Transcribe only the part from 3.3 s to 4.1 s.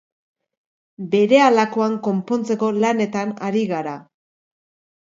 ari gara.